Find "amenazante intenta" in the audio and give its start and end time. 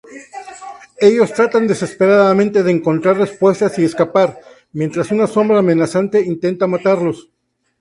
5.59-6.65